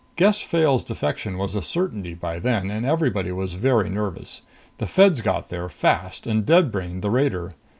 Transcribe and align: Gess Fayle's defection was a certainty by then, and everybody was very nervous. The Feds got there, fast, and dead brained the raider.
Gess 0.15 0.41
Fayle's 0.41 0.83
defection 0.83 1.37
was 1.37 1.53
a 1.53 1.61
certainty 1.61 2.15
by 2.15 2.39
then, 2.39 2.71
and 2.71 2.87
everybody 2.87 3.31
was 3.31 3.53
very 3.53 3.87
nervous. 3.87 4.41
The 4.79 4.87
Feds 4.87 5.21
got 5.21 5.49
there, 5.49 5.69
fast, 5.69 6.25
and 6.25 6.43
dead 6.43 6.71
brained 6.71 7.03
the 7.03 7.11
raider. 7.11 7.53